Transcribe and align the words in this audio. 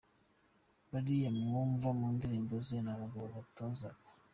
Bariya 0.91 1.29
wumva 1.51 1.89
mu 1.97 2.07
ndirimbo 2.15 2.53
ze 2.65 2.77
ni 2.85 2.91
abagabo 2.95 3.25
yatozaga. 3.37 4.03